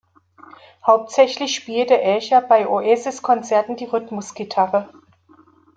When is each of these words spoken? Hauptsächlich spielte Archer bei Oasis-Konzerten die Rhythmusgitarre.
Hauptsächlich 0.83 1.53
spielte 1.55 1.93
Archer 2.03 2.41
bei 2.41 2.67
Oasis-Konzerten 2.67 3.75
die 3.75 3.85
Rhythmusgitarre. 3.85 4.89